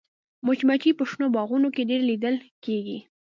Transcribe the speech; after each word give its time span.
مچمچۍ 0.45 0.91
په 0.99 1.03
شنو 1.09 1.25
باغونو 1.35 1.67
کې 1.75 1.87
ډېره 1.89 2.05
لیدل 2.11 2.35
کېږي 2.65 2.99